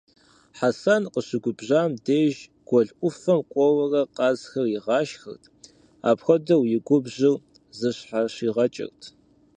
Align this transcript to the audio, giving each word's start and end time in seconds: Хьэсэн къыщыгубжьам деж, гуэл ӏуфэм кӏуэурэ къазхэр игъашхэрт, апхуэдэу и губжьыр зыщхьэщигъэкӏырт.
Хьэсэн 0.57 1.03
къыщыгубжьам 1.13 1.91
деж, 2.05 2.33
гуэл 2.67 2.89
ӏуфэм 2.97 3.39
кӏуэурэ 3.51 4.01
къазхэр 4.15 4.65
игъашхэрт, 4.77 5.43
апхуэдэу 6.09 6.63
и 6.77 6.79
губжьыр 6.87 7.35
зыщхьэщигъэкӏырт. 7.77 9.01